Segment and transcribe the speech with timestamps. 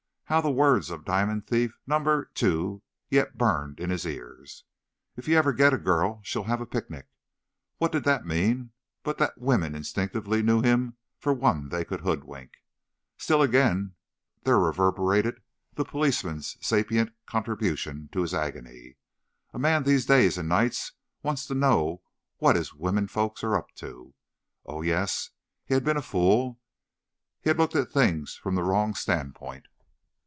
[0.31, 4.63] How the words of diamond thief number two yet burned in his ears:
[5.17, 7.09] "If you ever get a girl, she'll have a picnic."
[7.79, 8.71] What did that mean
[9.03, 12.53] but that women instinctively knew him for one they could hoodwink?
[13.17, 13.95] Still again,
[14.43, 15.41] there reverberated
[15.73, 18.95] the policeman's sapient contribution to his agony:
[19.53, 22.03] "A man these days and nights wants to know
[22.37, 24.13] what his women folks are up to."
[24.65, 25.31] Oh, yes,
[25.65, 26.57] he had been a fool;
[27.41, 29.65] he had looked at things from the wrong standpoint.